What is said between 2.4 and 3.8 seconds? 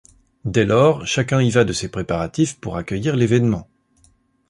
pour accueillir l'événement.